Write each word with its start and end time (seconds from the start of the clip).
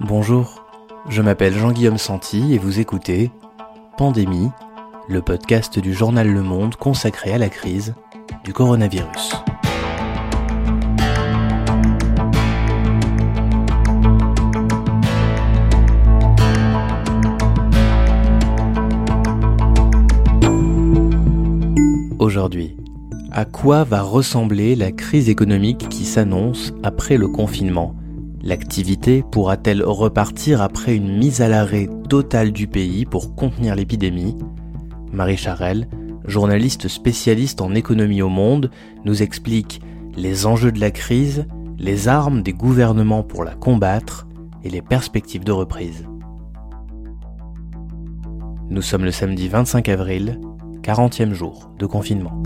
Bonjour, 0.00 0.64
je 1.08 1.20
m'appelle 1.20 1.54
Jean-Guillaume 1.54 1.98
Santi 1.98 2.54
et 2.54 2.58
vous 2.58 2.78
écoutez 2.78 3.30
Pandémie, 3.98 4.50
le 5.08 5.20
podcast 5.20 5.78
du 5.78 5.94
journal 5.94 6.28
Le 6.32 6.42
Monde 6.42 6.76
consacré 6.76 7.32
à 7.32 7.38
la 7.38 7.48
crise 7.48 7.94
du 8.44 8.52
coronavirus. 8.52 9.32
Aujourd'hui, 22.18 22.76
à 23.32 23.44
quoi 23.44 23.84
va 23.84 24.02
ressembler 24.02 24.76
la 24.76 24.92
crise 24.92 25.28
économique 25.28 25.88
qui 25.88 26.04
s'annonce 26.04 26.72
après 26.82 27.16
le 27.16 27.28
confinement? 27.28 27.94
L'activité 28.46 29.24
pourra-t-elle 29.28 29.82
repartir 29.82 30.62
après 30.62 30.94
une 30.94 31.18
mise 31.18 31.40
à 31.40 31.48
l'arrêt 31.48 31.88
totale 32.08 32.52
du 32.52 32.68
pays 32.68 33.04
pour 33.04 33.34
contenir 33.34 33.74
l'épidémie? 33.74 34.36
Marie 35.12 35.36
Charelle, 35.36 35.88
journaliste 36.28 36.86
spécialiste 36.86 37.60
en 37.60 37.74
économie 37.74 38.22
au 38.22 38.28
monde, 38.28 38.70
nous 39.04 39.20
explique 39.20 39.80
les 40.14 40.46
enjeux 40.46 40.70
de 40.70 40.78
la 40.78 40.92
crise, 40.92 41.46
les 41.76 42.06
armes 42.06 42.44
des 42.44 42.52
gouvernements 42.52 43.24
pour 43.24 43.42
la 43.42 43.56
combattre 43.56 44.28
et 44.62 44.70
les 44.70 44.80
perspectives 44.80 45.42
de 45.42 45.50
reprise. 45.50 46.06
Nous 48.70 48.82
sommes 48.82 49.04
le 49.04 49.10
samedi 49.10 49.48
25 49.48 49.88
avril, 49.88 50.40
40e 50.82 51.32
jour 51.32 51.72
de 51.80 51.86
confinement. 51.86 52.40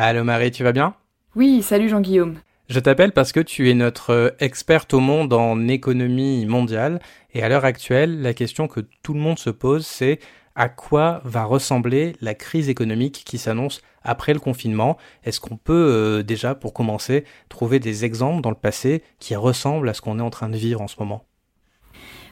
Allô 0.00 0.22
Marie, 0.22 0.52
tu 0.52 0.62
vas 0.62 0.70
bien? 0.70 0.94
Oui, 1.34 1.60
salut 1.60 1.88
Jean-Guillaume. 1.88 2.38
Je 2.68 2.78
t'appelle 2.78 3.10
parce 3.10 3.32
que 3.32 3.40
tu 3.40 3.68
es 3.68 3.74
notre 3.74 4.10
euh, 4.10 4.30
experte 4.38 4.94
au 4.94 5.00
monde 5.00 5.32
en 5.32 5.66
économie 5.66 6.46
mondiale. 6.46 7.00
Et 7.34 7.42
à 7.42 7.48
l'heure 7.48 7.64
actuelle, 7.64 8.22
la 8.22 8.32
question 8.32 8.68
que 8.68 8.78
tout 9.02 9.12
le 9.12 9.18
monde 9.18 9.40
se 9.40 9.50
pose, 9.50 9.84
c'est 9.84 10.20
à 10.54 10.68
quoi 10.68 11.20
va 11.24 11.42
ressembler 11.42 12.14
la 12.20 12.34
crise 12.34 12.68
économique 12.68 13.24
qui 13.26 13.38
s'annonce 13.38 13.82
après 14.04 14.34
le 14.34 14.38
confinement? 14.38 14.98
Est-ce 15.24 15.40
qu'on 15.40 15.56
peut 15.56 15.72
euh, 15.72 16.22
déjà, 16.22 16.54
pour 16.54 16.72
commencer, 16.72 17.24
trouver 17.48 17.80
des 17.80 18.04
exemples 18.04 18.40
dans 18.40 18.50
le 18.50 18.54
passé 18.54 19.02
qui 19.18 19.34
ressemblent 19.34 19.88
à 19.88 19.94
ce 19.94 20.00
qu'on 20.00 20.20
est 20.20 20.22
en 20.22 20.30
train 20.30 20.48
de 20.48 20.56
vivre 20.56 20.80
en 20.80 20.86
ce 20.86 20.94
moment? 21.00 21.24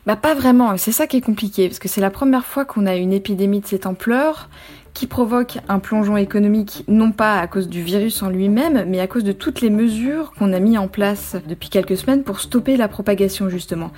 Bah 0.06 0.14
pas 0.14 0.34
vraiment, 0.34 0.76
c'est 0.76 0.92
ça 0.92 1.08
qui 1.08 1.16
est 1.16 1.20
compliqué, 1.20 1.66
parce 1.66 1.80
que 1.80 1.88
c'est 1.88 2.00
la 2.00 2.10
première 2.10 2.46
fois 2.46 2.64
qu'on 2.64 2.86
a 2.86 2.94
une 2.94 3.12
épidémie 3.12 3.60
de 3.60 3.66
cette 3.66 3.86
ampleur 3.86 4.48
qui 4.96 5.06
provoque 5.06 5.58
un 5.68 5.78
plongeon 5.78 6.16
économique 6.16 6.82
non 6.88 7.12
pas 7.12 7.38
à 7.38 7.46
cause 7.46 7.68
du 7.68 7.82
virus 7.82 8.22
en 8.22 8.30
lui-même, 8.30 8.86
mais 8.88 8.98
à 8.98 9.06
cause 9.06 9.24
de 9.24 9.32
toutes 9.32 9.60
les 9.60 9.68
mesures 9.68 10.32
qu'on 10.38 10.54
a 10.54 10.58
mis 10.58 10.78
en 10.78 10.88
place 10.88 11.36
depuis 11.46 11.68
quelques 11.68 11.98
semaines 11.98 12.22
pour 12.22 12.40
stopper 12.40 12.78
la 12.78 12.88
propagation 12.88 13.50
justement. 13.50 13.90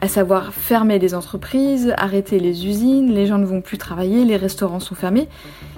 À 0.00 0.08
savoir 0.08 0.54
fermer 0.54 0.98
les 0.98 1.14
entreprises, 1.14 1.92
arrêter 1.98 2.40
les 2.40 2.66
usines, 2.66 3.12
les 3.12 3.26
gens 3.26 3.36
ne 3.36 3.44
vont 3.44 3.60
plus 3.60 3.76
travailler, 3.76 4.24
les 4.24 4.38
restaurants 4.38 4.80
sont 4.80 4.94
fermés. 4.94 5.28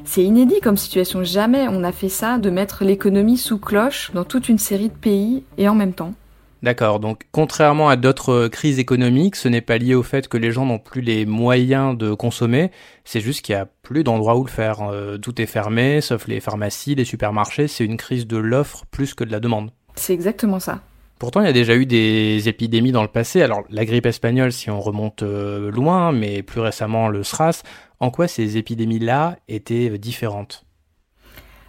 C'est 0.05 0.23
inédit 0.23 0.61
comme 0.61 0.77
situation, 0.77 1.25
jamais 1.25 1.67
on 1.69 1.83
a 1.83 1.91
fait 1.91 2.09
ça 2.09 2.39
de 2.39 2.49
mettre 2.49 2.85
l'économie 2.85 3.37
sous 3.37 3.59
cloche 3.59 4.13
dans 4.15 4.25
toute 4.25 4.49
une 4.49 4.59
série 4.59 4.91
de 4.91 4.95
pays 4.95 5.43
et 5.57 5.69
en 5.69 5.75
même 5.75 5.93
temps. 5.93 6.15
D'accord, 6.63 6.99
donc 6.99 7.23
contrairement 7.31 7.89
à 7.89 7.95
d'autres 7.95 8.49
crises 8.49 8.81
économiques, 8.81 9.37
ce 9.37 9.49
n'est 9.49 9.61
pas 9.61 9.79
lié 9.79 9.95
au 9.95 10.03
fait 10.03 10.27
que 10.27 10.37
les 10.37 10.51
gens 10.51 10.67
n'ont 10.67 10.81
plus 10.81 11.03
les 11.03 11.25
moyens 11.25 11.97
de 11.97 12.15
consommer, 12.15 12.73
c'est 13.05 13.21
juste 13.21 13.43
qu'il 13.43 13.55
n'y 13.55 13.61
a 13.61 13.69
plus 13.89 14.05
d'endroit 14.05 14.37
où 14.37 14.45
le 14.45 14.51
faire. 14.51 14.83
Euh, 14.83 15.17
tout 15.17 15.41
est 15.41 15.47
fermé, 15.47 16.03
sauf 16.03 16.29
les 16.29 16.41
pharmacies, 16.41 16.95
les 16.95 17.07
supermarchés, 17.07 17.69
c'est 17.69 17.87
une 17.87 17.97
crise 17.97 18.27
de 18.27 18.37
l'offre 18.37 18.85
plus 18.91 19.15
que 19.15 19.25
de 19.25 19.33
la 19.33 19.41
demande. 19.41 19.71
C'est 19.95 20.13
exactement 20.13 20.61
ça. 20.61 20.83
Pourtant, 21.19 21.41
il 21.41 21.47
y 21.47 21.49
a 21.49 21.55
déjà 21.55 21.75
eu 21.75 21.87
des 21.87 22.51
épidémies 22.51 22.93
dans 22.93 23.01
le 23.01 23.09
passé. 23.09 23.41
Alors, 23.41 23.63
la 23.71 23.87
grippe 23.87 24.05
espagnole, 24.05 24.53
si 24.53 24.71
on 24.71 24.79
remonte 24.79 25.23
euh, 25.23 25.71
loin, 25.71 26.13
mais 26.13 26.43
plus 26.43 26.61
récemment 26.61 27.09
le 27.09 27.23
SRAS. 27.23 27.63
En 27.99 28.11
quoi 28.11 28.29
ces 28.29 28.59
épidémies-là 28.59 29.39
étaient 29.49 29.97
différentes? 29.99 30.67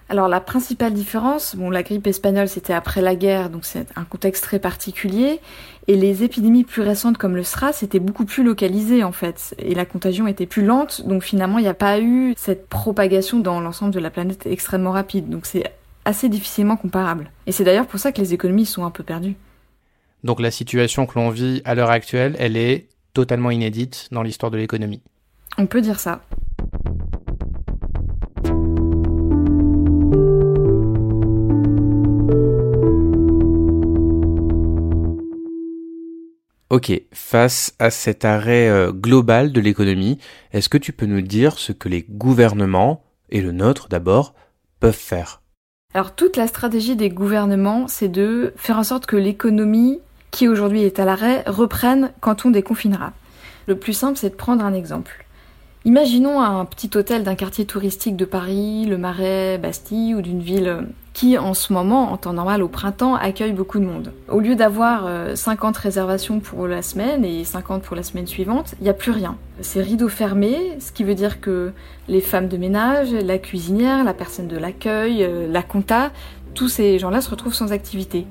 Alors 0.09 0.28
la 0.28 0.42
principale 0.42 0.94
différence, 0.94 1.56
bon 1.56 1.70
la 1.70 1.84
grippe 1.84 2.08
espagnole 2.08 2.50
c'était 2.50 2.74
après 2.74 3.02
la 3.02 3.16
guerre, 3.16 3.50
donc 3.50 3.66
c'est 3.66 3.86
un 3.96 4.03
contexte 4.03 4.44
très 4.44 4.59
particulier, 4.59 5.40
et 5.88 5.96
les 5.96 6.24
épidémies 6.24 6.64
plus 6.64 6.81
récentes 6.81 7.18
comme 7.18 7.36
le 7.36 7.44
SRAS 7.44 7.84
étaient 7.84 8.00
beaucoup 8.00 8.25
plus 8.25 8.44
localisées 8.44 9.03
en 9.03 9.12
fait, 9.12 9.56
et 9.59 9.75
la 9.75 9.86
contagion 9.86 10.28
était 10.28 10.46
plus 10.46 10.66
lente, 10.66 11.08
donc 11.08 11.24
finalement 11.24 11.59
il 11.59 11.64
n'y 11.64 11.70
a 11.70 11.74
pas 11.74 12.00
eu 12.00 12.34
cette 12.38 12.68
propagation 12.68 13.40
dans 13.40 13.62
l'ensemble 13.62 13.94
de 13.94 14.00
la 14.00 14.09
planète 14.09 14.46
extrêmement 14.46 14.92
rapide, 14.92 15.30
donc 15.30 15.46
c'est 15.46 15.72
assez 16.06 16.28
difficilement 16.28 16.76
comparable. 16.76 17.31
Et 17.46 17.52
c'est 17.52 17.64
d'ailleurs 17.64 17.86
pour 17.86 18.00
ça 18.00 18.12
que 18.12 18.20
les 18.20 18.34
économies 18.34 18.66
sont 18.66 18.84
un 18.84 18.91
peu 18.91 19.03
perdues. 19.03 19.36
Donc 20.24 20.40
la 20.40 20.52
situation 20.52 21.06
que 21.06 21.18
l'on 21.20 21.30
vit 21.30 21.62
à 21.66 21.76
l'heure 21.76 21.91
actuelle, 21.91 22.36
elle 22.40 22.58
est 22.58 22.88
totalement 23.14 23.52
inédite 23.52 24.08
dans 24.12 24.24
l'histoire 24.24 24.52
de 24.52 24.58
l'économie. 24.58 25.02
On 25.58 25.66
peut 25.66 25.81
dire 25.81 26.00
ça. 26.00 26.22
Ok, 36.69 36.91
face 37.12 37.74
à 37.80 37.90
cet 37.90 38.25
arrêt 38.25 38.69
euh, 38.69 38.91
global 38.91 39.52
de 39.52 39.59
l'économie, 39.59 40.19
est-ce 40.53 40.69
que 40.69 40.78
tu 40.78 40.94
peux 40.94 41.07
nous 41.07 41.22
dire 41.22 41.57
ce 41.57 41.72
que 41.72 41.90
les 41.90 42.06
gouvernements, 42.07 43.03
et 43.31 43.41
le 43.41 43.52
nôtre 43.52 43.90
d'abord, 43.90 44.35
peuvent 44.79 44.94
faire? 44.94 45.41
Alors 45.96 46.13
toute 46.13 46.38
la 46.38 46.46
stratégie 46.46 46.96
des 46.96 47.09
gouvernements, 47.09 47.88
c'est 47.88 48.08
de 48.08 48.53
faire 48.56 48.78
en 48.78 48.84
sorte 48.84 49.08
que 49.08 49.16
l'économie, 49.16 50.00
qui 50.29 50.47
aujourd'hui 50.47 50.84
est 50.84 51.00
à 51.00 51.06
l'arrêt, 51.06 51.44
reprenne 51.47 52.12
quand 52.19 52.46
on 52.46 52.52
déconfinera. 52.52 53.13
Le 53.66 53.75
plus 53.75 53.94
simple, 53.94 54.19
c'est 54.19 54.29
de 54.29 54.35
prendre 54.35 54.63
un 54.63 54.75
exemple. 54.75 55.25
Imaginons 55.90 56.40
un 56.40 56.66
petit 56.66 56.96
hôtel 56.96 57.24
d'un 57.24 57.34
quartier 57.34 57.66
touristique 57.66 58.16
de 58.16 58.24
Paris, 58.24 58.86
le 58.86 59.00
Marais, 59.00 59.58
Bastille 59.58 60.14
ou 60.14 60.22
d'une 60.22 60.40
ville 60.40 60.86
qui 61.14 61.36
en 61.36 61.56
ce 61.56 61.74
moment, 61.74 62.12
en 62.12 62.18
temps 62.18 62.34
normal 62.34 62.62
au 62.62 62.68
printemps, 62.68 63.16
accueille 63.16 63.54
beaucoup 63.54 63.80
de 63.80 63.86
monde. 63.86 64.14
Au 64.28 64.40
lieu 64.40 64.56
d'avoir 64.56 65.10
50 65.36 65.76
euh, 65.76 65.80
réservations 65.82 66.42
pour 66.42 66.68
la 66.68 66.84
semaine 66.84 67.26
et 67.26 67.44
50 67.44 67.82
pour 67.82 67.96
la 67.96 68.04
semaine 68.04 68.28
suivante, 68.28 68.76
il 68.80 68.84
n'y 68.84 68.90
a 68.92 68.94
plus 68.94 69.10
rien. 69.10 69.36
C'est 69.62 69.82
rideau 69.82 70.10
fermé, 70.10 70.78
ce 70.80 70.92
qui 70.92 71.04
veut 71.04 71.16
dire 71.16 71.42
que 71.42 71.72
les 72.08 72.22
femmes 72.22 72.50
de 72.50 72.58
ménage, 72.58 73.12
la 73.12 73.40
cuisinière, 73.40 74.04
la 74.04 74.14
personne 74.14 74.48
de 74.48 74.58
l'accueil, 74.58 75.24
euh, 75.24 75.52
la 75.52 75.64
compta, 75.64 76.12
tous 76.54 76.70
ces 76.70 77.00
gens-là 77.00 77.20
se 77.20 77.32
retrouvent 77.32 77.56
sans 77.56 77.72
activité. 77.72 78.28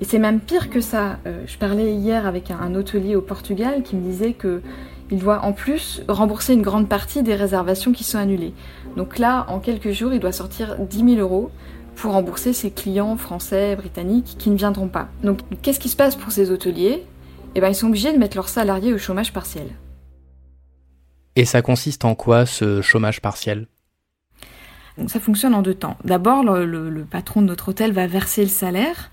Et 0.00 0.04
c'est 0.04 0.20
même 0.20 0.38
pire 0.38 0.70
que 0.70 0.80
ça. 0.80 1.18
Euh, 1.26 1.42
je 1.46 1.58
parlais 1.58 1.92
hier 1.92 2.24
avec 2.24 2.52
un 2.52 2.72
hôtelier 2.76 3.16
au 3.16 3.20
Portugal 3.20 3.82
qui 3.82 3.96
me 3.96 4.02
disait 4.02 4.32
que 4.32 4.62
il 5.10 5.18
doit 5.18 5.44
en 5.44 5.52
plus 5.52 6.02
rembourser 6.08 6.54
une 6.54 6.62
grande 6.62 6.88
partie 6.88 7.22
des 7.22 7.34
réservations 7.34 7.92
qui 7.92 8.04
sont 8.04 8.18
annulées. 8.18 8.54
Donc 8.96 9.18
là, 9.18 9.46
en 9.48 9.58
quelques 9.58 9.90
jours, 9.90 10.12
il 10.12 10.20
doit 10.20 10.32
sortir 10.32 10.76
10 10.78 11.14
000 11.16 11.20
euros 11.20 11.50
pour 11.96 12.12
rembourser 12.12 12.52
ses 12.52 12.70
clients 12.70 13.16
français, 13.16 13.76
britanniques 13.76 14.36
qui 14.38 14.50
ne 14.50 14.56
viendront 14.56 14.88
pas. 14.88 15.08
Donc 15.22 15.40
qu'est-ce 15.62 15.80
qui 15.80 15.88
se 15.88 15.96
passe 15.96 16.16
pour 16.16 16.32
ces 16.32 16.50
hôteliers? 16.50 17.04
Eh 17.54 17.60
bien, 17.60 17.68
ils 17.68 17.74
sont 17.74 17.88
obligés 17.88 18.12
de 18.12 18.18
mettre 18.18 18.36
leurs 18.36 18.48
salariés 18.48 18.92
au 18.92 18.98
chômage 18.98 19.32
partiel. 19.32 19.68
Et 21.36 21.44
ça 21.44 21.62
consiste 21.62 22.04
en 22.04 22.14
quoi 22.14 22.46
ce 22.46 22.80
chômage 22.80 23.20
partiel? 23.20 23.66
Ça 25.06 25.20
fonctionne 25.20 25.54
en 25.54 25.62
deux 25.62 25.74
temps. 25.74 25.96
D'abord, 26.04 26.42
le, 26.42 27.04
patron 27.10 27.42
de 27.42 27.46
notre 27.46 27.70
hôtel 27.70 27.92
va 27.92 28.06
verser 28.06 28.42
le 28.42 28.48
salaire 28.48 29.10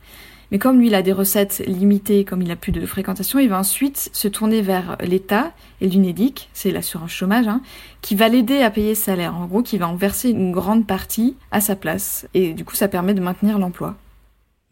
mais 0.51 0.59
comme 0.59 0.79
lui, 0.79 0.87
il 0.87 0.95
a 0.95 1.01
des 1.01 1.11
recettes 1.11 1.61
limitées, 1.67 2.23
comme 2.23 2.41
il 2.41 2.51
a 2.51 2.55
plus 2.55 2.71
de 2.71 2.85
fréquentation, 2.85 3.39
il 3.39 3.49
va 3.49 3.59
ensuite 3.59 4.09
se 4.13 4.27
tourner 4.27 4.61
vers 4.61 4.97
l'État 5.01 5.51
et 5.81 5.87
l'UNEDIC, 5.87 6.49
c'est 6.53 6.71
l'assurance 6.71 7.11
chômage, 7.11 7.47
hein, 7.47 7.61
qui 8.01 8.15
va 8.15 8.29
l'aider 8.29 8.61
à 8.61 8.69
payer 8.69 8.95
ce 8.95 9.03
salaire. 9.03 9.35
En 9.35 9.45
gros, 9.45 9.61
qui 9.61 9.77
va 9.77 9.87
en 9.87 9.95
verser 9.95 10.29
une 10.29 10.51
grande 10.51 10.87
partie 10.87 11.35
à 11.51 11.59
sa 11.59 11.75
place. 11.75 12.27
Et 12.33 12.53
du 12.53 12.63
coup, 12.63 12.75
ça 12.75 12.87
permet 12.87 13.13
de 13.13 13.21
maintenir 13.21 13.59
l'emploi. 13.59 13.95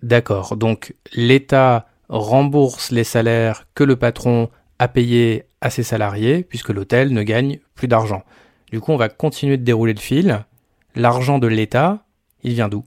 D'accord. 0.02 0.56
Donc, 0.56 0.94
l'État 1.14 1.88
rembourse 2.10 2.92
les 2.92 3.04
salaires 3.04 3.68
que 3.76 3.84
le 3.84 3.96
patron 3.96 4.50
a 4.80 4.88
payés 4.88 5.44
à 5.62 5.70
ses 5.70 5.84
salariés, 5.84 6.44
puisque 6.44 6.70
l'hôtel 6.70 7.12
ne 7.12 7.24
gagne 7.24 7.60
plus 7.74 7.88
d'argent. 7.88 8.24
Du 8.72 8.80
coup, 8.80 8.92
on 8.92 8.98
va 8.98 9.10
continuer 9.10 9.58
de 9.58 9.64
dérouler 9.64 9.94
le 9.94 10.00
fil. 10.00 10.46
L'argent 10.96 11.40
de 11.40 11.48
l'État, 11.48 12.06
il 12.44 12.54
vient 12.54 12.70
d'où? 12.70 12.84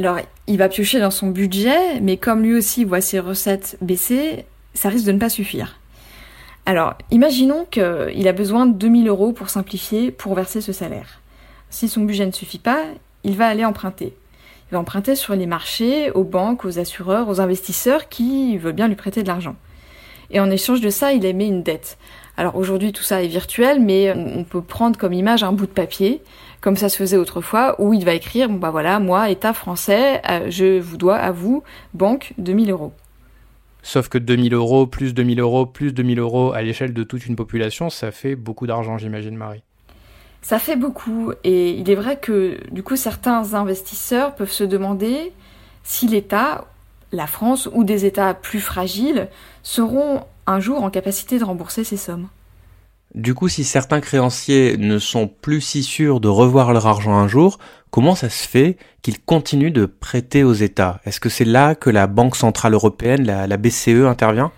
Alors, 0.00 0.18
il 0.46 0.56
va 0.56 0.70
piocher 0.70 0.98
dans 0.98 1.10
son 1.10 1.26
budget, 1.26 2.00
mais 2.00 2.16
comme 2.16 2.42
lui 2.42 2.54
aussi 2.54 2.84
voit 2.84 3.02
ses 3.02 3.18
recettes 3.18 3.76
baisser, 3.82 4.46
ça 4.72 4.88
risque 4.88 5.04
de 5.04 5.12
ne 5.12 5.18
pas 5.18 5.28
suffire. 5.28 5.78
Alors, 6.64 6.94
imaginons 7.10 7.66
qu'il 7.70 8.26
a 8.26 8.32
besoin 8.32 8.64
de 8.64 8.72
2000 8.72 9.08
euros 9.08 9.32
pour 9.32 9.50
simplifier, 9.50 10.10
pour 10.10 10.34
verser 10.34 10.62
ce 10.62 10.72
salaire. 10.72 11.20
Si 11.68 11.86
son 11.86 12.00
budget 12.00 12.24
ne 12.24 12.30
suffit 12.30 12.58
pas, 12.58 12.84
il 13.24 13.36
va 13.36 13.46
aller 13.46 13.66
emprunter. 13.66 14.16
Il 14.70 14.72
va 14.72 14.78
emprunter 14.78 15.16
sur 15.16 15.34
les 15.34 15.44
marchés, 15.44 16.10
aux 16.12 16.24
banques, 16.24 16.64
aux 16.64 16.78
assureurs, 16.78 17.28
aux 17.28 17.42
investisseurs 17.42 18.08
qui 18.08 18.56
veulent 18.56 18.72
bien 18.72 18.88
lui 18.88 18.96
prêter 18.96 19.22
de 19.22 19.28
l'argent. 19.28 19.56
Et 20.30 20.40
en 20.40 20.50
échange 20.50 20.80
de 20.80 20.88
ça, 20.88 21.12
il 21.12 21.26
émet 21.26 21.46
une 21.46 21.62
dette. 21.62 21.98
Alors 22.38 22.56
aujourd'hui 22.56 22.92
tout 22.92 23.02
ça 23.02 23.22
est 23.22 23.26
virtuel, 23.28 23.80
mais 23.80 24.14
on 24.16 24.44
peut 24.44 24.62
prendre 24.62 24.98
comme 24.98 25.12
image 25.12 25.42
un 25.42 25.52
bout 25.52 25.66
de 25.66 25.72
papier, 25.72 26.22
comme 26.60 26.76
ça 26.76 26.88
se 26.88 26.96
faisait 26.96 27.16
autrefois, 27.16 27.80
où 27.80 27.94
il 27.94 28.04
va 28.04 28.14
écrire, 28.14 28.48
bon 28.48 28.56
bah 28.56 28.70
voilà, 28.70 29.00
moi, 29.00 29.30
État 29.30 29.52
français, 29.52 30.20
euh, 30.28 30.50
je 30.50 30.78
vous 30.78 30.96
dois 30.96 31.16
à 31.16 31.32
vous, 31.32 31.62
banque, 31.94 32.34
2000 32.38 32.70
euros. 32.70 32.92
Sauf 33.82 34.08
que 34.08 34.18
2000 34.18 34.52
euros, 34.52 34.86
plus 34.86 35.14
2000 35.14 35.40
euros, 35.40 35.66
plus 35.66 35.92
2000 35.92 36.18
euros 36.18 36.52
à 36.52 36.62
l'échelle 36.62 36.92
de 36.92 37.02
toute 37.02 37.26
une 37.26 37.36
population, 37.36 37.88
ça 37.88 38.10
fait 38.10 38.36
beaucoup 38.36 38.66
d'argent, 38.66 38.98
j'imagine, 38.98 39.36
Marie. 39.36 39.62
Ça 40.42 40.58
fait 40.58 40.76
beaucoup, 40.76 41.32
et 41.44 41.70
il 41.70 41.90
est 41.90 41.94
vrai 41.94 42.18
que 42.18 42.58
du 42.70 42.82
coup 42.82 42.96
certains 42.96 43.52
investisseurs 43.52 44.34
peuvent 44.34 44.50
se 44.50 44.64
demander 44.64 45.32
si 45.82 46.08
l'État, 46.08 46.66
la 47.12 47.26
France 47.26 47.68
ou 47.72 47.84
des 47.84 48.06
États 48.06 48.32
plus 48.32 48.60
fragiles 48.60 49.28
seront 49.62 50.24
un 50.46 50.60
jour 50.60 50.82
en 50.82 50.90
capacité 50.90 51.38
de 51.38 51.44
rembourser 51.44 51.84
ces 51.84 51.98
sommes. 51.98 52.28
Du 53.14 53.34
coup, 53.34 53.48
si 53.48 53.64
certains 53.64 54.00
créanciers 54.00 54.76
ne 54.76 55.00
sont 55.00 55.26
plus 55.26 55.60
si 55.60 55.82
sûrs 55.82 56.20
de 56.20 56.28
revoir 56.28 56.72
leur 56.72 56.86
argent 56.86 57.14
un 57.14 57.26
jour, 57.26 57.58
comment 57.90 58.14
ça 58.14 58.30
se 58.30 58.46
fait 58.46 58.76
qu'ils 59.02 59.20
continuent 59.20 59.72
de 59.72 59.86
prêter 59.86 60.44
aux 60.44 60.52
États? 60.52 61.00
Est-ce 61.04 61.18
que 61.18 61.28
c'est 61.28 61.44
là 61.44 61.74
que 61.74 61.90
la 61.90 62.06
Banque 62.06 62.36
Centrale 62.36 62.74
Européenne, 62.74 63.24
la, 63.24 63.56
BCE, 63.56 64.06
intervient? 64.06 64.52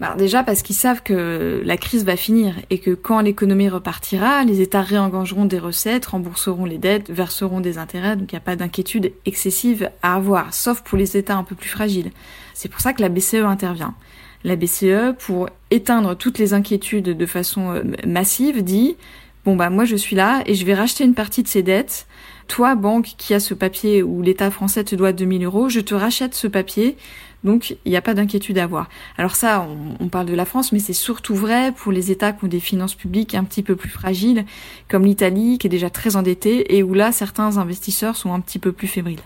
Bah 0.00 0.16
déjà 0.18 0.42
parce 0.42 0.62
qu'ils 0.62 0.74
savent 0.74 1.00
que 1.04 1.62
la 1.64 1.76
crise 1.76 2.04
va 2.04 2.16
finir 2.16 2.56
et 2.70 2.78
que 2.78 2.90
quand 2.90 3.20
l'économie 3.20 3.68
repartira, 3.68 4.42
les 4.42 4.60
États 4.60 4.80
réengageront 4.80 5.44
des 5.44 5.60
recettes, 5.60 6.06
rembourseront 6.06 6.64
les 6.64 6.78
dettes, 6.78 7.08
verseront 7.08 7.60
des 7.60 7.78
intérêts, 7.78 8.16
donc 8.16 8.32
il 8.32 8.34
n'y 8.34 8.38
a 8.38 8.40
pas 8.40 8.56
d'inquiétude 8.56 9.12
excessive 9.26 9.90
à 10.02 10.16
avoir, 10.16 10.54
sauf 10.54 10.80
pour 10.80 10.98
les 10.98 11.16
États 11.16 11.36
un 11.36 11.44
peu 11.44 11.54
plus 11.54 11.68
fragiles. 11.68 12.10
C'est 12.52 12.68
pour 12.68 12.80
ça 12.80 12.92
que 12.94 13.00
la 13.00 13.10
BCE 13.10 13.44
intervient. 13.44 13.94
La 14.44 14.56
BCE, 14.56 15.14
pour 15.18 15.48
éteindre 15.70 16.16
toutes 16.16 16.38
les 16.38 16.52
inquiétudes 16.52 17.16
de 17.16 17.26
façon 17.26 17.74
euh, 17.74 17.82
massive, 18.06 18.62
dit 18.62 18.96
bon 19.44 19.56
bah 19.56 19.70
moi 19.70 19.84
je 19.84 19.96
suis 19.96 20.14
là 20.14 20.42
et 20.46 20.54
je 20.54 20.64
vais 20.64 20.74
racheter 20.74 21.04
une 21.04 21.14
partie 21.14 21.42
de 21.42 21.48
ces 21.48 21.62
dettes. 21.62 22.06
Toi, 22.48 22.74
banque 22.74 23.14
qui 23.16 23.34
a 23.34 23.40
ce 23.40 23.54
papier 23.54 24.02
où 24.02 24.20
l'État 24.20 24.50
français 24.50 24.84
te 24.84 24.94
doit 24.94 25.12
2000 25.12 25.44
euros, 25.44 25.68
je 25.68 25.80
te 25.80 25.94
rachète 25.94 26.34
ce 26.34 26.46
papier. 26.46 26.96
Donc 27.44 27.76
il 27.84 27.90
n'y 27.90 27.96
a 27.96 28.02
pas 28.02 28.14
d'inquiétude 28.14 28.58
à 28.58 28.64
avoir. 28.64 28.88
Alors 29.16 29.34
ça, 29.34 29.66
on, 30.00 30.08
parle 30.08 30.26
de 30.26 30.34
la 30.34 30.44
France, 30.44 30.72
mais 30.72 30.78
c'est 30.78 30.92
surtout 30.92 31.34
vrai 31.34 31.72
pour 31.72 31.90
les 31.90 32.10
États 32.10 32.32
qui 32.32 32.44
ont 32.44 32.48
des 32.48 32.60
finances 32.60 32.94
publiques 32.94 33.34
un 33.34 33.44
petit 33.44 33.62
peu 33.62 33.74
plus 33.74 33.88
fragiles, 33.88 34.44
comme 34.88 35.04
l'Italie 35.04 35.58
qui 35.58 35.66
est 35.66 35.70
déjà 35.70 35.90
très 35.90 36.16
endettée 36.16 36.76
et 36.76 36.82
où 36.82 36.94
là 36.94 37.10
certains 37.10 37.58
investisseurs 37.58 38.16
sont 38.16 38.32
un 38.32 38.40
petit 38.40 38.58
peu 38.58 38.72
plus 38.72 38.88
fébriles. 38.88 39.20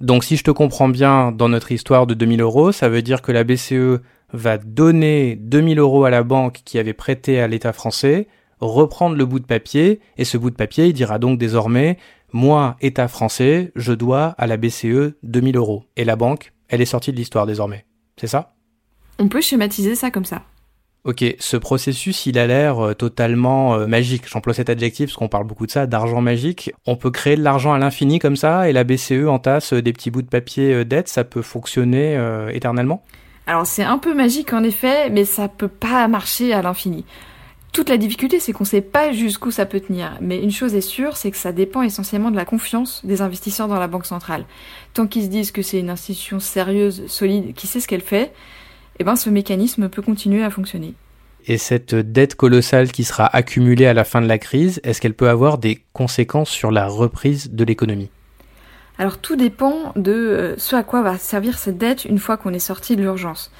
Donc 0.00 0.24
si 0.24 0.36
je 0.36 0.44
te 0.44 0.50
comprends 0.50 0.88
bien, 0.88 1.32
dans 1.32 1.48
notre 1.48 1.72
histoire 1.72 2.06
de 2.06 2.14
2000 2.14 2.40
euros, 2.40 2.72
ça 2.72 2.88
veut 2.88 3.02
dire 3.02 3.20
que 3.20 3.32
la 3.32 3.44
BCE 3.44 4.00
va 4.32 4.58
donner 4.58 5.36
2000 5.36 5.78
euros 5.78 6.04
à 6.04 6.10
la 6.10 6.22
banque 6.22 6.60
qui 6.64 6.78
avait 6.78 6.92
prêté 6.92 7.40
à 7.40 7.48
l'État 7.48 7.72
français, 7.72 8.28
reprendre 8.60 9.16
le 9.16 9.26
bout 9.26 9.40
de 9.40 9.46
papier, 9.46 10.00
et 10.16 10.24
ce 10.24 10.38
bout 10.38 10.50
de 10.50 10.56
papier, 10.56 10.86
il 10.86 10.92
dira 10.92 11.18
donc 11.18 11.38
désormais, 11.38 11.98
moi, 12.32 12.76
État 12.80 13.08
français, 13.08 13.72
je 13.74 13.92
dois 13.92 14.34
à 14.38 14.46
la 14.46 14.56
BCE 14.56 15.14
2000 15.22 15.56
euros. 15.56 15.84
Et 15.96 16.04
la 16.04 16.16
banque, 16.16 16.52
elle 16.68 16.80
est 16.80 16.86
sortie 16.86 17.10
de 17.10 17.16
l'histoire 17.16 17.46
désormais. 17.46 17.86
C'est 18.16 18.26
ça? 18.26 18.54
On 19.18 19.28
peut 19.28 19.40
schématiser 19.40 19.94
ça 19.94 20.10
comme 20.10 20.24
ça. 20.24 20.42
Ok, 21.08 21.24
ce 21.38 21.56
processus, 21.56 22.26
il 22.26 22.38
a 22.38 22.46
l'air 22.46 22.84
euh, 22.84 22.92
totalement 22.92 23.74
euh, 23.76 23.86
magique. 23.86 24.28
J'emploie 24.28 24.52
cet 24.52 24.68
adjectif 24.68 25.06
parce 25.06 25.16
qu'on 25.16 25.28
parle 25.28 25.46
beaucoup 25.46 25.64
de 25.64 25.70
ça, 25.70 25.86
d'argent 25.86 26.20
magique. 26.20 26.70
On 26.86 26.96
peut 26.96 27.10
créer 27.10 27.34
de 27.34 27.42
l'argent 27.42 27.72
à 27.72 27.78
l'infini 27.78 28.18
comme 28.18 28.36
ça 28.36 28.68
et 28.68 28.74
la 28.74 28.84
BCE 28.84 29.26
entasse 29.26 29.72
euh, 29.72 29.80
des 29.80 29.94
petits 29.94 30.10
bouts 30.10 30.20
de 30.20 30.28
papier 30.28 30.84
dette, 30.84 31.08
ça 31.08 31.24
peut 31.24 31.40
fonctionner 31.40 32.20
éternellement? 32.52 33.02
Alors 33.46 33.66
c'est 33.66 33.84
un 33.84 33.96
peu 33.96 34.12
magique 34.12 34.52
en 34.52 34.62
effet, 34.62 35.08
mais 35.08 35.24
ça 35.24 35.48
peut 35.48 35.68
pas 35.68 36.06
marcher 36.08 36.52
à 36.52 36.60
l'infini. 36.60 37.06
Toute 37.72 37.88
la 37.88 37.96
difficulté, 37.96 38.38
c'est 38.38 38.52
qu'on 38.52 38.66
sait 38.66 38.82
pas 38.82 39.10
jusqu'où 39.12 39.50
ça 39.50 39.64
peut 39.64 39.80
tenir. 39.80 40.18
Mais 40.20 40.42
une 40.42 40.50
chose 40.50 40.74
est 40.74 40.82
sûre, 40.82 41.16
c'est 41.16 41.30
que 41.30 41.38
ça 41.38 41.52
dépend 41.52 41.80
essentiellement 41.80 42.30
de 42.30 42.36
la 42.36 42.44
confiance 42.44 43.00
des 43.06 43.22
investisseurs 43.22 43.68
dans 43.68 43.78
la 43.78 43.88
Banque 43.88 44.04
centrale. 44.04 44.44
Tant 44.92 45.06
qu'ils 45.06 45.24
se 45.24 45.28
disent 45.28 45.52
que 45.52 45.62
c'est 45.62 45.78
une 45.78 45.88
institution 45.88 46.38
sérieuse, 46.38 47.06
solide, 47.06 47.54
qui 47.54 47.66
sait 47.66 47.80
ce 47.80 47.88
qu'elle 47.88 48.02
fait, 48.02 48.30
eh 48.98 49.04
ben, 49.04 49.16
ce 49.16 49.30
mécanisme 49.30 49.88
peut 49.88 50.02
continuer 50.02 50.42
à 50.42 50.50
fonctionner. 50.50 50.94
Et 51.46 51.56
cette 51.56 51.94
dette 51.94 52.34
colossale 52.34 52.92
qui 52.92 53.04
sera 53.04 53.26
accumulée 53.26 53.86
à 53.86 53.94
la 53.94 54.04
fin 54.04 54.20
de 54.20 54.26
la 54.26 54.38
crise, 54.38 54.80
est-ce 54.84 55.00
qu'elle 55.00 55.14
peut 55.14 55.28
avoir 55.28 55.58
des 55.58 55.82
conséquences 55.92 56.50
sur 56.50 56.70
la 56.70 56.86
reprise 56.86 57.50
de 57.52 57.64
l'économie? 57.64 58.10
Alors 58.98 59.18
tout 59.18 59.36
dépend 59.36 59.92
de 59.94 60.12
euh, 60.12 60.54
ce 60.58 60.74
à 60.74 60.82
quoi 60.82 61.02
va 61.02 61.16
servir 61.18 61.58
cette 61.58 61.78
dette 61.78 62.04
une 62.04 62.18
fois 62.18 62.36
qu'on 62.36 62.52
est 62.52 62.58
sorti 62.58 62.96
de 62.96 63.02
l'urgence. 63.02 63.52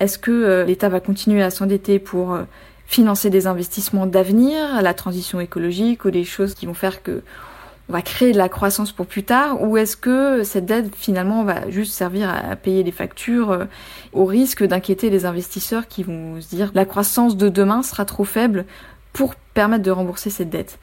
Est-ce 0.00 0.18
que 0.18 0.30
euh, 0.30 0.64
l'État 0.64 0.88
va 0.88 1.00
continuer 1.00 1.42
à 1.42 1.50
s'endetter 1.50 1.98
pour 1.98 2.32
euh, 2.32 2.44
financer 2.86 3.28
des 3.28 3.46
investissements 3.46 4.06
d'avenir, 4.06 4.80
la 4.80 4.94
transition 4.94 5.38
écologique 5.38 6.06
ou 6.06 6.10
des 6.10 6.24
choses 6.24 6.54
qui 6.54 6.64
vont 6.64 6.74
faire 6.74 7.02
que 7.02 7.22
on 7.88 7.92
va 7.92 8.02
créer 8.02 8.32
de 8.32 8.38
la 8.38 8.48
croissance 8.48 8.92
pour 8.92 9.06
plus 9.06 9.22
tard 9.22 9.62
ou 9.62 9.76
est-ce 9.76 9.96
que 9.96 10.42
cette 10.42 10.66
dette 10.66 10.94
finalement 10.94 11.44
va 11.44 11.70
juste 11.70 11.92
servir 11.92 12.28
à 12.28 12.56
payer 12.56 12.82
les 12.82 12.92
factures 12.92 13.50
euh, 13.52 13.64
au 14.12 14.24
risque 14.24 14.64
d'inquiéter 14.64 15.08
les 15.08 15.24
investisseurs 15.24 15.86
qui 15.86 16.02
vont 16.02 16.40
se 16.40 16.48
dire 16.48 16.70
la 16.74 16.84
croissance 16.84 17.36
de 17.36 17.48
demain 17.48 17.82
sera 17.82 18.04
trop 18.04 18.24
faible 18.24 18.64
pour 19.12 19.34
permettre 19.54 19.84
de 19.84 19.90
rembourser 19.90 20.30
cette 20.30 20.50
dette? 20.50 20.78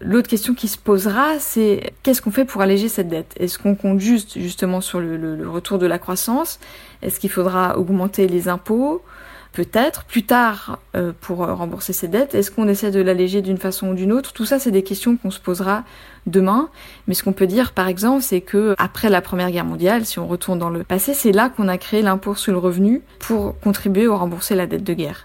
L'autre 0.00 0.28
question 0.28 0.54
qui 0.54 0.68
se 0.68 0.78
posera, 0.78 1.40
c'est 1.40 1.92
qu'est-ce 2.02 2.22
qu'on 2.22 2.30
fait 2.30 2.44
pour 2.44 2.62
alléger 2.62 2.88
cette 2.88 3.08
dette? 3.08 3.34
Est-ce 3.38 3.58
qu'on 3.58 3.74
compte 3.74 3.98
juste 3.98 4.38
justement 4.38 4.80
sur 4.80 5.00
le, 5.00 5.16
le 5.16 5.48
retour 5.48 5.78
de 5.78 5.86
la 5.86 5.98
croissance? 5.98 6.60
Est-ce 7.02 7.18
qu'il 7.18 7.30
faudra 7.30 7.76
augmenter 7.76 8.28
les 8.28 8.48
impôts? 8.48 9.02
Peut-être 9.58 10.04
plus 10.04 10.22
tard 10.22 10.78
euh, 10.94 11.10
pour 11.20 11.38
rembourser 11.38 11.92
ses 11.92 12.06
dettes 12.06 12.36
Est-ce 12.36 12.52
qu'on 12.52 12.68
essaie 12.68 12.92
de 12.92 13.00
l'alléger 13.00 13.42
d'une 13.42 13.58
façon 13.58 13.88
ou 13.88 13.94
d'une 13.94 14.12
autre? 14.12 14.32
Tout 14.32 14.44
ça, 14.44 14.60
c'est 14.60 14.70
des 14.70 14.84
questions 14.84 15.16
qu'on 15.16 15.32
se 15.32 15.40
posera 15.40 15.82
demain. 16.26 16.68
Mais 17.08 17.14
ce 17.14 17.24
qu'on 17.24 17.32
peut 17.32 17.48
dire, 17.48 17.72
par 17.72 17.88
exemple, 17.88 18.22
c'est 18.22 18.40
que 18.40 18.76
après 18.78 19.08
la 19.08 19.20
Première 19.20 19.50
Guerre 19.50 19.64
mondiale, 19.64 20.06
si 20.06 20.20
on 20.20 20.28
retourne 20.28 20.60
dans 20.60 20.70
le 20.70 20.84
passé, 20.84 21.12
c'est 21.12 21.32
là 21.32 21.48
qu'on 21.48 21.66
a 21.66 21.76
créé 21.76 22.02
l'impôt 22.02 22.36
sur 22.36 22.52
le 22.52 22.58
revenu 22.58 23.02
pour 23.18 23.58
contribuer 23.58 24.06
à 24.06 24.14
rembourser 24.14 24.54
la 24.54 24.68
dette 24.68 24.84
de 24.84 24.94
guerre. 24.94 25.24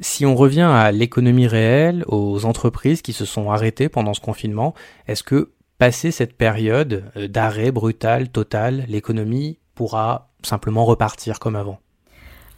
Si 0.00 0.24
on 0.24 0.36
revient 0.36 0.60
à 0.60 0.92
l'économie 0.92 1.48
réelle, 1.48 2.04
aux 2.06 2.44
entreprises 2.44 3.02
qui 3.02 3.12
se 3.12 3.24
sont 3.24 3.50
arrêtées 3.50 3.88
pendant 3.88 4.14
ce 4.14 4.20
confinement, 4.20 4.74
est-ce 5.08 5.24
que 5.24 5.50
passé 5.78 6.12
cette 6.12 6.36
période 6.36 7.10
euh, 7.16 7.26
d'arrêt 7.26 7.72
brutal, 7.72 8.28
total, 8.28 8.84
l'économie 8.88 9.58
pourra 9.74 10.28
simplement 10.44 10.84
repartir 10.84 11.40
comme 11.40 11.56
avant? 11.56 11.80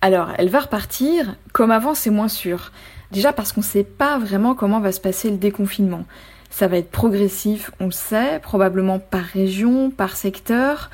Alors, 0.02 0.28
elle 0.36 0.50
va 0.50 0.60
repartir 0.60 1.36
comme 1.52 1.70
avant, 1.70 1.94
c'est 1.94 2.10
moins 2.10 2.28
sûr. 2.28 2.72
Déjà 3.10 3.32
parce 3.32 3.52
qu'on 3.52 3.60
ne 3.60 3.66
sait 3.66 3.84
pas 3.84 4.18
vraiment 4.18 4.54
comment 4.54 4.80
va 4.80 4.92
se 4.92 5.00
passer 5.00 5.30
le 5.30 5.38
déconfinement. 5.38 6.04
Ça 6.50 6.68
va 6.68 6.76
être 6.76 6.90
progressif, 6.90 7.70
on 7.80 7.86
le 7.86 7.90
sait, 7.90 8.38
probablement 8.40 8.98
par 8.98 9.22
région, 9.22 9.90
par 9.90 10.14
secteur. 10.14 10.90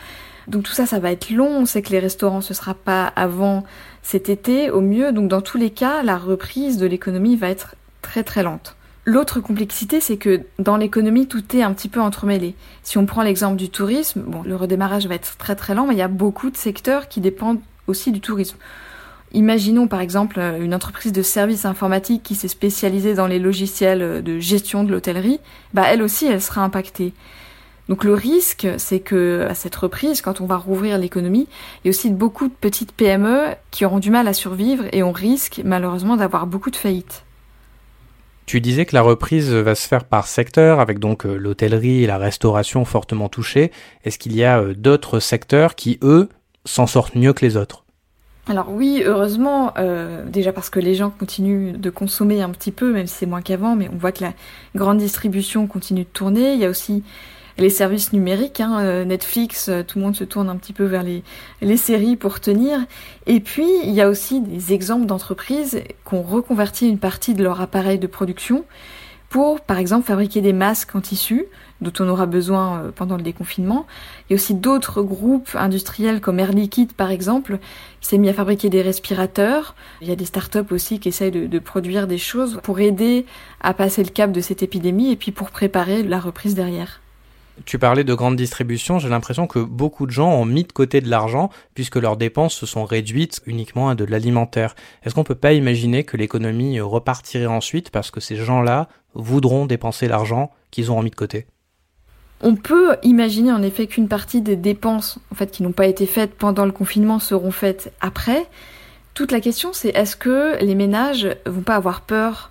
Donc 0.47 0.63
tout 0.63 0.73
ça, 0.73 0.87
ça 0.87 1.01
va 1.01 1.11
être 1.11 1.31
long. 1.31 1.49
On 1.49 1.67
sait 1.67 1.83
que 1.83 1.91
les 1.91 1.99
restaurants, 1.99 2.41
ce 2.41 2.55
sera 2.55 2.75
pas 2.75 3.07
avant 3.17 3.65
cet 4.07 4.29
été 4.29 4.71
au 4.71 4.81
mieux. 4.81 5.11
Donc 5.11 5.27
dans 5.27 5.41
tous 5.41 5.59
les 5.59 5.71
cas, 5.71 6.05
la 6.05 6.17
reprise 6.17 6.79
de 6.79 6.87
l'économie 6.87 7.35
va 7.35 7.49
être 7.49 7.75
très 8.03 8.23
très 8.23 8.45
lente. 8.45 8.77
L'autre 9.05 9.41
complexité, 9.41 10.01
c'est 10.01 10.17
que 10.17 10.43
dans 10.61 10.77
l'économie, 10.77 11.27
tout 11.27 11.43
est 11.57 11.63
un 11.63 11.73
petit 11.73 11.89
peu 11.89 12.01
entremêlé. 12.01 12.55
Si 12.85 12.99
on 12.99 13.07
prend 13.07 13.23
l'exemple 13.23 13.57
du 13.57 13.69
tourisme, 13.69 14.23
bon, 14.25 14.43
le 14.45 14.55
redémarrage 14.55 15.09
va 15.09 15.17
être 15.17 15.37
très 15.39 15.57
très 15.57 15.75
lent, 15.75 15.87
mais 15.87 15.95
il 15.95 15.99
y 15.99 16.03
a 16.03 16.09
beaucoup 16.09 16.51
de 16.51 16.57
secteurs 16.57 17.09
qui 17.09 17.21
dépendent 17.21 17.59
aussi 17.89 18.13
du 18.13 18.21
tourisme. 18.21 18.57
Imaginons 19.33 19.89
par 19.89 20.01
exemple 20.01 20.39
une 20.61 20.73
entreprise 20.73 21.13
de 21.13 21.23
services 21.23 21.65
informatiques 21.65 22.23
qui 22.23 22.37
s'est 22.37 22.47
spécialisée 22.47 23.15
dans 23.15 23.27
les 23.27 23.41
logiciels 23.41 24.23
de 24.23 24.39
gestion 24.39 24.85
de 24.85 24.93
l'hôtellerie, 24.93 25.41
bah 25.75 25.83
elle 25.89 26.01
aussi 26.01 26.27
elle 26.27 26.41
sera 26.41 26.63
impactée. 26.63 27.13
Donc 27.89 28.03
le 28.03 28.15
risque, 28.15 28.67
c'est 28.79 28.99
que 29.01 29.47
à 29.49 29.55
cette 29.55 29.77
reprise, 29.77 30.21
quand 30.21 30.41
on 30.41 30.47
va 30.47 30.57
rouvrir 30.57 30.99
l'économie, 30.99 31.47
il 31.85 31.87
y 31.87 31.89
a 31.89 31.91
aussi 31.91 32.11
beaucoup 32.11 32.49
de 32.49 32.53
petites 32.53 32.93
PME 32.93 33.55
qui 33.71 33.85
auront 33.85 34.01
du 34.01 34.11
mal 34.11 34.27
à 34.27 34.33
survivre 34.33 34.85
et 34.93 35.03
on 35.03 35.13
risque 35.13 35.61
malheureusement 35.65 36.17
d'avoir 36.17 36.47
beaucoup 36.47 36.71
de 36.71 36.77
faillites. 36.77 37.25
Tu 38.45 38.61
disais 38.61 38.87
que 38.87 38.95
la 38.95 39.03
reprise 39.03 39.53
va 39.53 39.75
se 39.75 39.89
faire 39.89 40.05
par 40.05 40.29
secteur, 40.29 40.79
avec 40.79 41.01
donc 41.01 41.27
euh, 41.27 41.37
l'hôtellerie 41.37 42.05
et 42.05 42.07
la 42.07 42.17
restauration 42.17 42.85
fortement 42.85 43.29
touchées. 43.29 43.73
Est-ce 44.05 44.21
qu'il 44.21 44.37
y 44.37 44.45
a 44.45 44.61
euh, 44.61 44.73
d'autres 44.73 45.19
secteurs 45.19 45.75
qui, 45.75 45.99
eux, 46.03 46.29
s'en 46.65 46.87
sortent 46.87 47.17
mieux 47.17 47.33
que 47.33 47.45
les 47.45 47.57
autres? 47.57 47.85
Alors 48.49 48.71
oui, 48.71 49.03
heureusement, 49.05 49.73
euh, 49.79 50.25
déjà 50.25 50.53
parce 50.53 50.71
que 50.71 50.79
les 50.79 50.95
gens 50.95 51.11
continuent 51.11 51.73
de 51.73 51.91
consommer 51.91 52.41
un 52.41 52.51
petit 52.51 52.71
peu, 52.71 52.93
même 52.93 53.09
si 53.09 53.15
c'est 53.15 53.27
moins 53.27 53.43
qu'avant, 53.43 53.75
mais 53.75 53.89
on 53.93 53.97
voit 53.97 54.13
que 54.13 54.23
la 54.23 54.33
grande 54.77 54.99
distribution 54.99 55.67
continue 55.67 56.03
de 56.03 56.09
tourner. 56.13 56.53
Il 56.53 56.61
y 56.61 56.65
a 56.65 56.71
aussi 56.71 57.03
les 57.59 57.71
services 57.71 58.13
numériques, 58.13 58.61
hein, 58.61 58.79
euh, 58.81 59.05
Netflix, 59.05 59.69
euh, 59.69 59.83
tout 59.83 59.99
le 59.99 60.05
monde 60.05 60.17
se 60.17 60.25
tourne 60.25 60.49
un 60.49 60.57
petit 60.57 60.73
peu 60.73 60.85
vers 60.85 61.03
les, 61.03 61.23
les 61.63 61.77
séries 61.77 62.17
pour 62.17 62.41
tenir. 62.41 62.81
Et 63.27 63.41
puis, 63.41 63.69
il 63.85 63.93
y 63.93 64.01
a 64.01 64.09
aussi 64.09 64.41
des 64.41 64.73
exemples 64.73 65.07
d'entreprises 65.07 65.83
qui 66.09 66.15
ont 66.15 66.23
reconverti 66.23 66.89
une 66.89 66.99
partie 66.99 67.35
de 67.35 67.43
leur 67.43 67.61
appareil 67.61 67.99
de 67.99 68.07
production 68.07 68.65
pour, 69.29 69.61
par 69.61 69.79
exemple, 69.79 70.07
fabriquer 70.07 70.41
des 70.41 70.53
masques 70.53 70.95
en 70.95 71.01
tissu 71.01 71.47
dont 71.81 71.93
on 72.01 72.09
aura 72.09 72.27
besoin 72.27 72.79
euh, 72.79 72.91
pendant 72.95 73.17
le 73.17 73.23
déconfinement. 73.23 73.87
Il 74.29 74.33
y 74.33 74.35
a 74.35 74.37
aussi 74.37 74.55
d'autres 74.55 75.03
groupes 75.03 75.51
industriels 75.55 76.21
comme 76.21 76.39
Air 76.39 76.53
Liquide 76.53 76.93
par 76.93 77.11
exemple, 77.11 77.59
qui 78.01 78.09
s'est 78.09 78.19
mis 78.19 78.29
à 78.29 78.33
fabriquer 78.33 78.71
des 78.71 78.83
respirateurs. 78.83 79.75
Il 80.01 80.09
y 80.09 80.13
a 80.13 80.17
des 80.17 80.25
startups 80.25 80.71
aussi 80.71 81.01
qui 81.01 81.09
essayent 81.09 81.31
de, 81.31 81.47
de 81.47 81.59
produire 81.59 82.07
des 82.07 82.19
choses 82.19 82.61
pour 82.63 82.81
aider 82.81 83.27
à 83.61 83.75
passer 83.75 84.03
le 84.03 84.11
cap 84.11 84.33
de 84.33 84.41
cette 84.41 84.63
épidémie 84.63 85.11
et 85.11 85.17
puis 85.17 85.33
pour 85.33 85.51
préparer 85.51 86.03
la 86.03 86.21
reprise 86.21 86.55
derrière. 86.55 87.01
Tu 87.65 87.79
parlais 87.79 88.05
de 88.05 88.15
grande 88.15 88.37
distribution, 88.37 88.99
j'ai 88.99 89.09
l'impression 89.09 89.47
que 89.47 89.59
beaucoup 89.59 90.07
de 90.07 90.11
gens 90.11 90.31
ont 90.31 90.45
mis 90.45 90.65
de 90.65 90.73
côté 90.73 91.01
de 91.01 91.09
l'argent 91.09 91.49
puisque 91.75 91.97
leurs 91.97 92.19
dépenses 92.19 92.55
se 92.55 92.67
sont 92.67 92.85
réduites 92.85 93.41
uniquement 93.47 93.89
à 93.89 93.95
de 93.95 94.05
l'alimentaire. 94.05 94.77
Est-ce 95.03 95.15
qu'on 95.15 95.25
peut 95.25 95.35
pas 95.35 95.55
imaginer 95.55 96.05
que 96.05 96.19
l'économie 96.19 96.81
repartirait 96.81 97.47
ensuite 97.47 97.91
parce 97.91 98.11
que 98.11 98.21
ces 98.21 98.37
gens-là 98.37 98.89
voudront 99.15 99.65
dépenser 99.65 100.07
l'argent 100.07 100.51
qu'ils 100.71 100.93
ont 100.93 101.03
mis 101.03 101.11
de 101.11 101.17
côté? 101.17 101.47
On 102.43 102.57
peut 102.57 102.97
imaginer 103.03 103.53
en 103.53 103.63
effet 103.63 103.87
qu'une 103.87 104.09
partie 104.09 104.43
des 104.43 104.57
dépenses 104.57 105.19
qui 105.51 105.63
n'ont 105.63 105.73
pas 105.73 105.87
été 105.87 106.05
faites 106.05 106.35
pendant 106.35 106.67
le 106.67 106.73
confinement 106.73 107.19
seront 107.19 107.51
faites 107.51 107.91
après. 108.03 108.47
Toute 109.15 109.33
la 109.33 109.41
question 109.41 109.73
c'est 109.73 109.89
est-ce 109.89 110.17
que 110.17 110.63
les 110.63 110.75
ménages 110.75 111.29
vont 111.47 111.63
pas 111.63 111.77
avoir 111.77 112.03
peur 112.03 112.51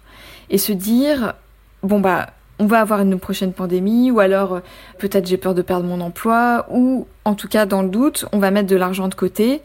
et 0.49 0.57
se 0.57 0.71
dire 0.71 1.35
bon 1.83 1.99
bah 1.99 2.31
on 2.59 2.65
va 2.65 2.79
avoir 2.79 3.01
une 3.01 3.19
prochaine 3.19 3.53
pandémie, 3.53 4.11
ou 4.11 4.19
alors 4.19 4.53
euh, 4.55 4.59
peut-être 4.97 5.27
j'ai 5.27 5.37
peur 5.37 5.53
de 5.53 5.61
perdre 5.61 5.85
mon 5.85 6.01
emploi, 6.01 6.65
ou 6.69 7.07
en 7.25 7.35
tout 7.35 7.47
cas 7.47 7.65
dans 7.65 7.81
le 7.81 7.89
doute, 7.89 8.25
on 8.31 8.39
va 8.39 8.51
mettre 8.51 8.67
de 8.67 8.75
l'argent 8.75 9.07
de 9.07 9.15
côté 9.15 9.61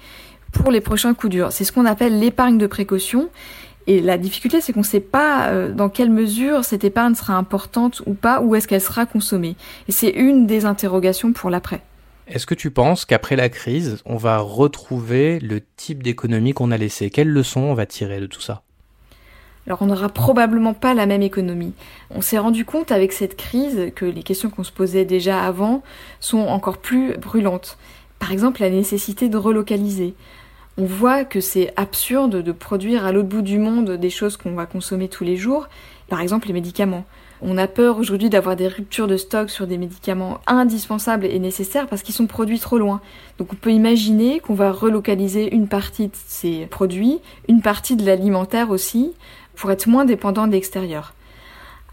pour 0.52 0.70
les 0.70 0.80
prochains 0.80 1.14
coups 1.14 1.30
durs. 1.30 1.52
C'est 1.52 1.64
ce 1.64 1.72
qu'on 1.72 1.86
appelle 1.86 2.18
l'épargne 2.18 2.58
de 2.58 2.66
précaution. 2.66 3.28
Et 3.86 4.00
la 4.00 4.18
difficulté, 4.18 4.60
c'est 4.60 4.72
qu'on 4.72 4.80
ne 4.80 4.84
sait 4.84 5.00
pas 5.00 5.48
euh, 5.48 5.72
dans 5.72 5.88
quelle 5.88 6.10
mesure 6.10 6.64
cette 6.64 6.84
épargne 6.84 7.14
sera 7.14 7.34
importante 7.34 8.02
ou 8.06 8.14
pas, 8.14 8.40
ou 8.40 8.54
est-ce 8.54 8.68
qu'elle 8.68 8.80
sera 8.80 9.06
consommée. 9.06 9.56
Et 9.88 9.92
c'est 9.92 10.10
une 10.10 10.46
des 10.46 10.64
interrogations 10.64 11.32
pour 11.32 11.50
l'après. 11.50 11.80
Est-ce 12.28 12.46
que 12.46 12.54
tu 12.54 12.70
penses 12.70 13.04
qu'après 13.04 13.34
la 13.34 13.48
crise, 13.48 14.02
on 14.04 14.16
va 14.16 14.38
retrouver 14.38 15.40
le 15.40 15.60
type 15.76 16.02
d'économie 16.02 16.52
qu'on 16.52 16.70
a 16.70 16.76
laissé? 16.76 17.10
Quelles 17.10 17.30
leçons 17.30 17.62
on 17.62 17.74
va 17.74 17.86
tirer 17.86 18.20
de 18.20 18.26
tout 18.26 18.40
ça? 18.40 18.62
Alors 19.70 19.82
on 19.82 19.86
n'aura 19.86 20.08
probablement 20.08 20.74
pas 20.74 20.94
la 20.94 21.06
même 21.06 21.22
économie. 21.22 21.74
On 22.10 22.22
s'est 22.22 22.38
rendu 22.38 22.64
compte 22.64 22.90
avec 22.90 23.12
cette 23.12 23.36
crise 23.36 23.92
que 23.94 24.04
les 24.04 24.24
questions 24.24 24.50
qu'on 24.50 24.64
se 24.64 24.72
posait 24.72 25.04
déjà 25.04 25.44
avant 25.44 25.84
sont 26.18 26.40
encore 26.40 26.78
plus 26.78 27.16
brûlantes. 27.16 27.78
Par 28.18 28.32
exemple, 28.32 28.62
la 28.62 28.70
nécessité 28.70 29.28
de 29.28 29.36
relocaliser. 29.36 30.14
On 30.76 30.86
voit 30.86 31.22
que 31.22 31.40
c'est 31.40 31.72
absurde 31.76 32.42
de 32.42 32.50
produire 32.50 33.06
à 33.06 33.12
l'autre 33.12 33.28
bout 33.28 33.42
du 33.42 33.60
monde 33.60 33.92
des 33.92 34.10
choses 34.10 34.36
qu'on 34.36 34.54
va 34.54 34.66
consommer 34.66 35.08
tous 35.08 35.22
les 35.22 35.36
jours, 35.36 35.68
par 36.08 36.20
exemple 36.20 36.48
les 36.48 36.52
médicaments. 36.52 37.04
On 37.42 37.56
a 37.56 37.66
peur 37.66 37.98
aujourd'hui 37.98 38.28
d'avoir 38.28 38.54
des 38.54 38.68
ruptures 38.68 39.06
de 39.06 39.16
stock 39.16 39.48
sur 39.48 39.66
des 39.66 39.78
médicaments 39.78 40.40
indispensables 40.46 41.24
et 41.24 41.38
nécessaires 41.38 41.86
parce 41.86 42.02
qu'ils 42.02 42.14
sont 42.14 42.26
produits 42.26 42.58
trop 42.58 42.76
loin. 42.76 43.00
Donc 43.38 43.54
on 43.54 43.56
peut 43.56 43.72
imaginer 43.72 44.40
qu'on 44.40 44.54
va 44.54 44.70
relocaliser 44.70 45.54
une 45.54 45.66
partie 45.66 46.08
de 46.08 46.16
ces 46.26 46.66
produits, 46.66 47.20
une 47.48 47.62
partie 47.62 47.96
de 47.96 48.04
l'alimentaire 48.04 48.70
aussi, 48.70 49.14
pour 49.54 49.70
être 49.70 49.86
moins 49.86 50.04
dépendant 50.04 50.46
de 50.46 50.52
l'extérieur. 50.52 51.14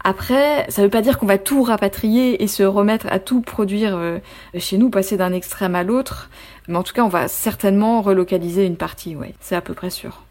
Après, 0.04 0.66
ça 0.70 0.82
ne 0.82 0.86
veut 0.86 0.90
pas 0.90 1.02
dire 1.02 1.18
qu'on 1.18 1.26
va 1.26 1.38
tout 1.38 1.62
rapatrier 1.62 2.42
et 2.42 2.46
se 2.46 2.62
remettre 2.62 3.06
à 3.10 3.18
tout 3.18 3.40
produire 3.40 3.96
euh, 3.96 4.18
chez 4.56 4.78
nous, 4.78 4.90
passer 4.90 5.16
d'un 5.16 5.32
extrême 5.32 5.74
à 5.74 5.82
l'autre, 5.82 6.30
mais 6.68 6.76
en 6.76 6.82
tout 6.82 6.92
cas, 6.92 7.02
on 7.02 7.08
va 7.08 7.26
certainement 7.26 8.00
relocaliser 8.00 8.64
une 8.64 8.76
partie, 8.76 9.16
ouais, 9.16 9.34
c'est 9.40 9.56
à 9.56 9.60
peu 9.60 9.74
près 9.74 9.90
sûr. 9.90 10.27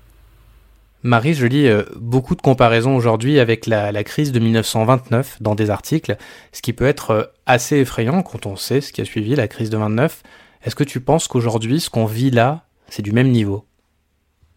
Marie, 1.03 1.35
je 1.35 1.45
lis 1.45 1.67
euh, 1.67 1.83
beaucoup 1.95 2.35
de 2.35 2.41
comparaisons 2.41 2.95
aujourd'hui 2.95 3.39
avec 3.39 3.67
la, 3.67 3.91
la, 3.91 4.03
crise 4.03 4.31
de 4.31 4.39
1929 4.39 5.37
dans 5.41 5.53
des 5.53 5.69
articles, 5.69 6.17
ce 6.51 6.61
qui 6.63 6.73
peut 6.73 6.87
être 6.87 7.11
euh, 7.11 7.23
assez 7.45 7.77
effrayant 7.77 8.23
quand 8.23 8.47
on 8.47 8.55
sait 8.55 8.81
ce 8.81 8.91
qui 8.91 9.01
a 9.01 9.05
suivi 9.05 9.35
la 9.35 9.47
crise 9.47 9.69
de 9.69 9.77
29. 9.77 10.23
Est-ce 10.63 10.75
que 10.75 10.83
tu 10.83 10.99
penses 10.99 11.27
qu'aujourd'hui, 11.27 11.79
ce 11.79 11.91
qu'on 11.91 12.05
vit 12.05 12.31
là, 12.31 12.65
c'est 12.89 13.03
du 13.03 13.11
même 13.11 13.29
niveau? 13.29 13.66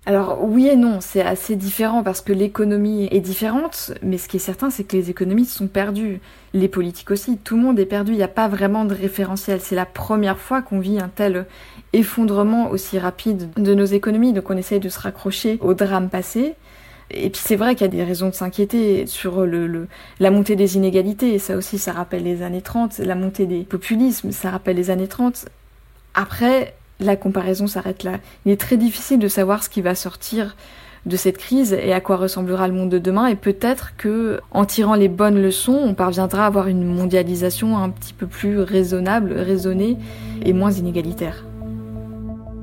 Alors 0.06 0.42
oui 0.42 0.66
et 0.66 0.76
non, 0.76 1.00
c'est 1.00 1.20
assez 1.20 1.56
différent 1.56 2.02
parce 2.02 2.22
que 2.22 2.32
l'économie 2.32 3.06
est 3.10 3.20
différente, 3.20 3.92
mais 4.02 4.16
ce 4.16 4.28
qui 4.28 4.38
est 4.38 4.40
certain, 4.40 4.70
c'est 4.70 4.84
que 4.84 4.96
les 4.96 5.10
économistes 5.10 5.52
sont 5.52 5.66
perdus. 5.66 6.20
Les 6.54 6.68
politiques 6.68 7.10
aussi, 7.10 7.36
tout 7.36 7.56
le 7.56 7.62
monde 7.62 7.78
est 7.78 7.86
perdu, 7.86 8.12
il 8.12 8.16
n'y 8.16 8.22
a 8.22 8.28
pas 8.28 8.48
vraiment 8.48 8.86
de 8.86 8.94
référentiel. 8.94 9.60
C'est 9.60 9.74
la 9.74 9.84
première 9.84 10.38
fois 10.38 10.62
qu'on 10.62 10.80
vit 10.80 10.98
un 10.98 11.10
tel 11.14 11.46
effondrement 11.92 12.70
aussi 12.70 12.98
rapide 12.98 13.50
de 13.56 13.74
nos 13.74 13.84
économies, 13.84 14.32
donc 14.32 14.48
on 14.50 14.56
essaye 14.56 14.80
de 14.80 14.88
se 14.88 14.98
raccrocher 14.98 15.58
au 15.60 15.74
drame 15.74 16.08
passé. 16.08 16.54
Et 17.10 17.28
puis 17.28 17.42
c'est 17.44 17.56
vrai 17.56 17.74
qu'il 17.74 17.86
y 17.86 17.90
a 17.90 17.92
des 17.92 18.04
raisons 18.04 18.30
de 18.30 18.34
s'inquiéter 18.34 19.06
sur 19.06 19.44
le, 19.44 19.86
la 20.18 20.30
montée 20.30 20.56
des 20.56 20.76
inégalités, 20.76 21.34
et 21.34 21.38
ça 21.38 21.56
aussi 21.56 21.76
ça 21.78 21.92
rappelle 21.92 22.22
les 22.22 22.42
années 22.42 22.62
30, 22.62 22.98
la 23.00 23.14
montée 23.16 23.46
des 23.46 23.64
populismes, 23.64 24.32
ça 24.32 24.50
rappelle 24.50 24.76
les 24.76 24.90
années 24.90 25.08
30. 25.08 25.46
Après, 26.14 26.74
la 27.00 27.16
comparaison 27.16 27.66
s'arrête 27.66 28.04
là. 28.04 28.18
Il 28.44 28.52
est 28.52 28.60
très 28.60 28.76
difficile 28.76 29.18
de 29.18 29.28
savoir 29.28 29.64
ce 29.64 29.68
qui 29.68 29.80
va 29.80 29.94
sortir 29.94 30.56
de 31.06 31.16
cette 31.16 31.38
crise 31.38 31.72
et 31.72 31.92
à 31.92 32.00
quoi 32.00 32.16
ressemblera 32.16 32.68
le 32.68 32.74
monde 32.74 32.90
de 32.90 32.98
demain 32.98 33.26
et 33.26 33.34
peut-être 33.34 33.96
que 33.96 34.40
en 34.50 34.66
tirant 34.66 34.94
les 34.94 35.08
bonnes 35.08 35.40
leçons, 35.40 35.80
on 35.82 35.94
parviendra 35.94 36.44
à 36.44 36.46
avoir 36.46 36.68
une 36.68 36.84
mondialisation 36.84 37.78
un 37.78 37.88
petit 37.88 38.12
peu 38.12 38.26
plus 38.26 38.60
raisonnable, 38.60 39.32
raisonnée 39.32 39.96
et 40.44 40.52
moins 40.52 40.70
inégalitaire. 40.70 41.44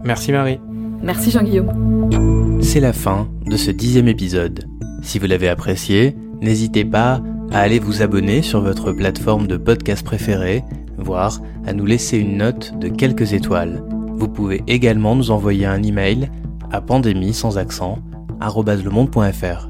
Merci 0.04 0.32
Marie. 0.32 0.60
Merci 1.02 1.32
Jean-Guillaume. 1.32 2.60
C'est 2.62 2.80
la 2.80 2.94
fin 2.94 3.28
de 3.46 3.58
ce 3.58 3.72
dixième 3.72 4.08
épisode. 4.08 4.66
Si 5.02 5.20
vous 5.20 5.26
l'avez 5.26 5.50
apprécié, 5.50 6.16
n'hésitez 6.42 6.86
pas 6.86 7.22
à 7.52 7.60
aller 7.60 7.80
vous 7.80 8.02
abonner 8.02 8.42
sur 8.42 8.62
votre 8.62 8.92
plateforme 8.92 9.48
de 9.48 9.58
podcast 9.58 10.06
préférée, 10.06 10.64
voire 10.98 11.40
à 11.66 11.74
nous 11.74 11.86
laisser 11.86 12.18
une 12.18 12.38
note 12.38 12.78
de 12.78 12.88
quelques 12.88 13.34
étoiles. 13.34 13.84
Vous 14.18 14.28
pouvez 14.28 14.64
également 14.66 15.16
nous 15.16 15.30
envoyer 15.30 15.68
un 15.68 15.84
email 15.84 16.32
à 16.72 16.82
pandémie 16.82 17.36
sans 17.36 17.60
accent 17.60 18.00
@lemonde.fr. 18.42 19.70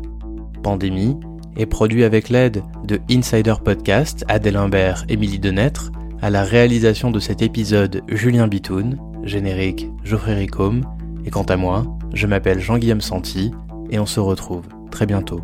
Pandémie 0.63 1.17
est 1.57 1.65
produit 1.65 2.05
avec 2.05 2.29
l'aide 2.29 2.63
de 2.85 2.99
Insider 3.11 3.55
Podcast, 3.63 4.23
Adèle 4.29 4.55
Imbert, 4.55 5.03
Émilie 5.09 5.39
Denêtre, 5.39 5.91
à 6.21 6.29
la 6.29 6.43
réalisation 6.43 7.11
de 7.11 7.19
cet 7.19 7.41
épisode 7.41 8.01
Julien 8.07 8.47
Bitoun, 8.47 8.97
générique 9.23 9.89
Geoffrey 10.05 10.35
Ricôme, 10.35 10.81
et 11.25 11.29
quant 11.29 11.43
à 11.43 11.57
moi, 11.57 11.85
je 12.13 12.25
m'appelle 12.25 12.61
Jean-Guillaume 12.61 13.01
Santi 13.01 13.51
et 13.89 13.99
on 13.99 14.05
se 14.05 14.21
retrouve 14.21 14.65
très 14.91 15.05
bientôt. 15.05 15.41